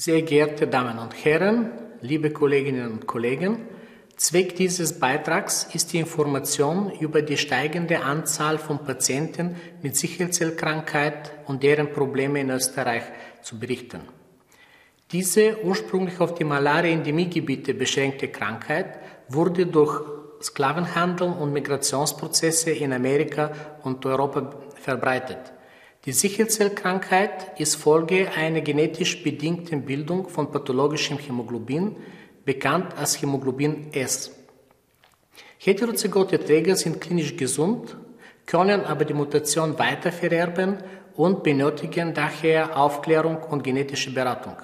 [0.00, 3.66] Sehr geehrte Damen und Herren, liebe Kolleginnen und Kollegen,
[4.14, 11.64] Zweck dieses Beitrags ist die Information über die steigende Anzahl von Patienten mit Sichelzellkrankheit und
[11.64, 13.02] deren Probleme in Österreich
[13.42, 14.02] zu berichten.
[15.10, 20.00] Diese ursprünglich auf die Malaria-Endemiegebiete beschränkte Krankheit wurde durch
[20.40, 23.50] Sklavenhandel und Migrationsprozesse in Amerika
[23.82, 25.54] und Europa verbreitet.
[26.04, 31.96] Die Sichelzellkrankheit ist Folge einer genetisch bedingten Bildung von pathologischem Hämoglobin,
[32.44, 34.30] bekannt als Hämoglobin S.
[35.58, 37.96] Heterozygote Träger sind klinisch gesund,
[38.46, 40.78] können aber die Mutation weitervererben
[41.16, 44.56] und benötigen daher Aufklärung und genetische Beratung.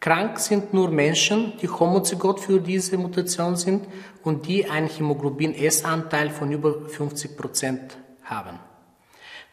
[0.00, 3.86] Krank sind nur Menschen, die homozygot für diese Mutation sind
[4.24, 8.58] und die einen Hämoglobin S-Anteil von über 50 Prozent haben.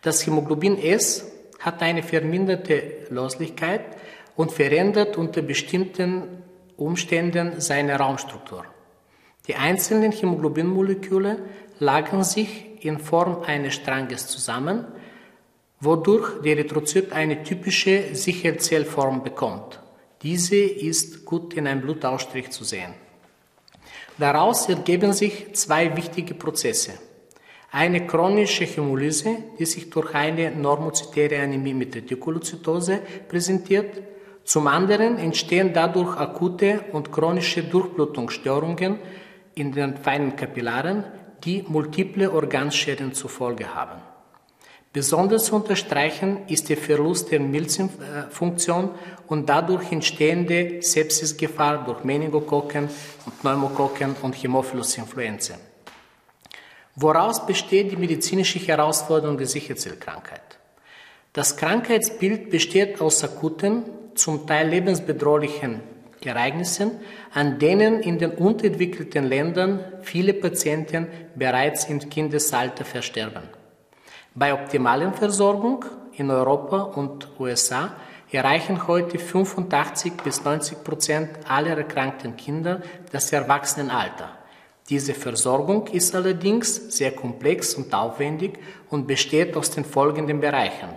[0.01, 1.25] Das Hämoglobin S
[1.59, 3.81] hat eine verminderte Loslichkeit
[4.35, 6.43] und verändert unter bestimmten
[6.77, 8.65] Umständen seine Raumstruktur.
[9.47, 11.39] Die einzelnen Hämoglobinmoleküle
[11.79, 14.85] lagern sich in Form eines Stranges zusammen,
[15.79, 19.79] wodurch der Erythrozyt eine typische Sicherzellform bekommt.
[20.21, 22.93] Diese ist gut in einem Blutausstrich zu sehen.
[24.17, 26.93] Daraus ergeben sich zwei wichtige Prozesse.
[27.71, 34.01] Eine chronische Hämolyse, die sich durch eine normozytäre Anämie mit Retikulozytose präsentiert.
[34.45, 38.99] Zum anderen entstehen dadurch akute und chronische Durchblutungsstörungen
[39.55, 41.03] in den feinen Kapillaren,
[41.43, 44.01] die multiple Organschäden zur Folge haben.
[44.93, 48.91] Besonders zu unterstreichen ist der Verlust der Milzfunktion
[49.27, 52.89] und dadurch entstehende Sepsisgefahr durch Meningokokken
[53.25, 55.66] und Pneumokokken und Hämophilus influenzae.
[56.99, 60.57] Woraus besteht die medizinische Herausforderung der Sicherzellkrankheit?
[61.31, 63.83] Das Krankheitsbild besteht aus akuten,
[64.15, 65.81] zum Teil lebensbedrohlichen
[66.25, 66.99] Ereignissen,
[67.35, 71.05] an denen in den unterentwickelten Ländern viele Patienten
[71.35, 73.43] bereits im Kindesalter versterben.
[74.33, 77.95] Bei optimalen Versorgung in Europa und USA
[78.31, 82.81] erreichen heute 85 bis 90 Prozent aller erkrankten Kinder
[83.11, 84.36] das Erwachsenenalter.
[84.89, 88.57] Diese Versorgung ist allerdings sehr komplex und aufwendig
[88.89, 90.89] und besteht aus den folgenden Bereichen.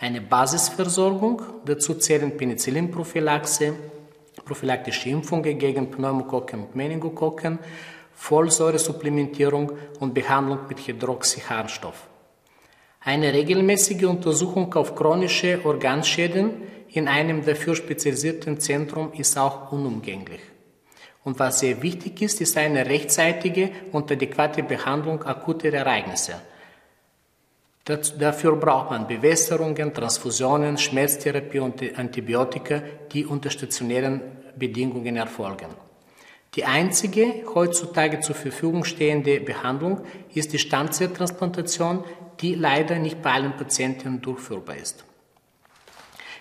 [0.00, 3.74] Eine Basisversorgung, dazu zählen Penicillinprophylaxe,
[4.44, 7.58] prophylaktische Impfungen gegen Pneumokokken und Meningokokken,
[8.14, 12.08] Folsäuresupplementierung und Behandlung mit Hydroxyharnstoff.
[13.00, 20.40] Eine regelmäßige Untersuchung auf chronische Organschäden in einem dafür spezialisierten Zentrum ist auch unumgänglich.
[21.28, 26.36] Und was sehr wichtig ist, ist eine rechtzeitige und adäquate Behandlung akuter Ereignisse.
[27.84, 32.80] Dafür braucht man Bewässerungen, Transfusionen, Schmerztherapie und Antibiotika,
[33.12, 34.22] die unter stationären
[34.56, 35.68] Bedingungen erfolgen.
[36.54, 40.00] Die einzige heutzutage zur Verfügung stehende Behandlung
[40.32, 42.04] ist die Stammzelltransplantation,
[42.40, 45.04] die leider nicht bei allen Patienten durchführbar ist.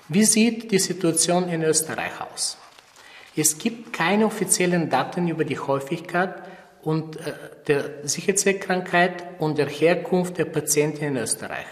[0.07, 2.57] Wie sieht die Situation in Österreich aus?
[3.39, 6.33] Es gibt keine offiziellen Daten über die Häufigkeit
[6.81, 7.33] und äh,
[7.67, 11.67] der Sicherheitskrankheit und der Herkunft der Patienten in Österreich.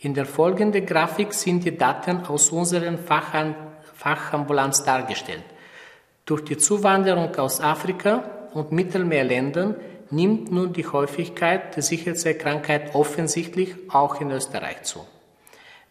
[0.00, 3.54] In der folgenden Grafik sind die Daten aus unseren Fachan
[3.94, 5.44] Fachambulanz dargestellt.
[6.24, 9.76] Durch die Zuwanderung aus Afrika und Mittelmeerländern
[10.10, 15.06] nimmt nun die Häufigkeit der Sicherheitskrankheit offensichtlich auch in Österreich zu.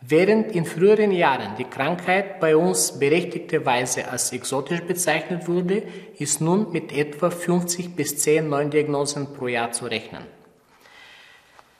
[0.04, 5.84] Während in früheren Jahren die Krankheit bei uns berechtigterweise als exotisch bezeichnet wurde,
[6.18, 10.24] ist nun mit etwa 50 bis 10 Diagnosen pro Jahr zu rechnen.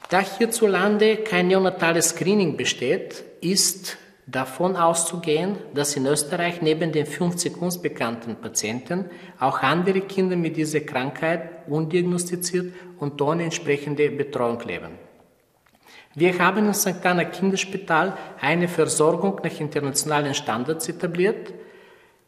[0.09, 7.59] Da hierzulande kein neonatales Screening besteht, ist davon auszugehen, dass in Österreich neben den 50
[7.59, 9.06] uns bekannten Patienten
[9.40, 15.10] auch andere Kinder mit dieser Krankheit undiagnostiziert und ohne entsprechende Betreuung leben.
[16.13, 17.05] Wir haben im St.
[17.05, 21.53] Anna Kinderspital eine Versorgung nach internationalen Standards etabliert,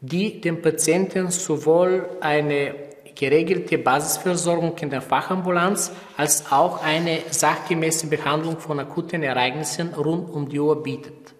[0.00, 2.74] die den Patienten sowohl eine
[3.14, 10.48] geregelte Basisversorgung in der Fachambulanz als auch eine sachgemäße Behandlung von akuten Ereignissen rund um
[10.48, 11.34] die Uhr bietet.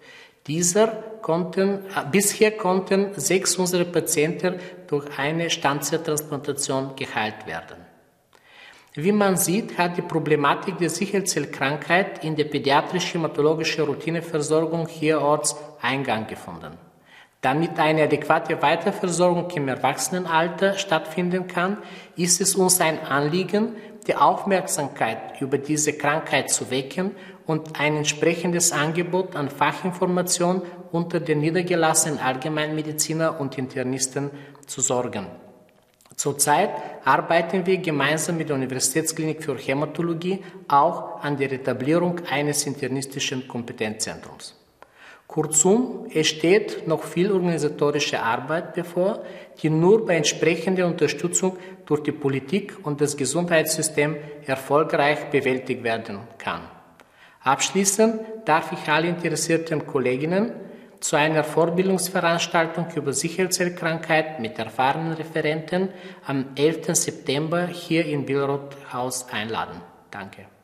[0.47, 0.87] Dieser
[1.21, 7.84] konnten, äh, bisher konnten sechs unserer Patienten durch eine Stammzelltransplantation geheilt werden.
[8.97, 16.77] Wie man sieht, hat die Problematik der Sichelzellkrankheit in der pädiatrisch-hämatologischen Routineversorgung hierorts Eingang gefunden.
[17.41, 21.77] Damit eine adäquate Weiterversorgung im Erwachsenenalter stattfinden kann,
[22.15, 23.75] ist es uns ein Anliegen,
[24.07, 27.11] die Aufmerksamkeit über diese Krankheit zu wecken
[27.45, 30.61] und ein entsprechendes Angebot an Fachinformation
[30.93, 34.31] unter den niedergelassenen Allgemeinmediziner und Internisten
[34.65, 35.27] zu sorgen.
[36.15, 36.69] Zurzeit
[37.03, 44.55] arbeiten wir gemeinsam mit der Universitätsklinik für Hämatologie auch an der Etablierung eines internistischen Kompetenzzentrums.
[45.27, 49.23] Kurzum, es steht noch viel organisatorische Arbeit bevor,
[49.61, 54.15] die nur bei entsprechender Unterstützung durch die Politik und das Gesundheitssystem
[54.45, 56.61] erfolgreich bewältigt werden kann.
[57.43, 60.51] Abschließend darf ich alle interessierten Kolleginnen
[60.99, 65.89] zu einer Vorbildungsveranstaltung über Sicherheitskrankheit mit erfahrenen Referenten
[66.25, 66.95] am 11.
[66.95, 69.81] September hier im Billroth Haus einladen.
[70.11, 70.54] Danke.